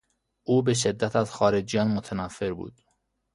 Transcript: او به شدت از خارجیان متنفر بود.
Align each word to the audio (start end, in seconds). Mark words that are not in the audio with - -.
او 0.43 0.63
به 0.63 0.73
شدت 0.73 1.15
از 1.15 1.31
خارجیان 1.31 1.87
متنفر 1.87 2.53
بود. 2.53 2.81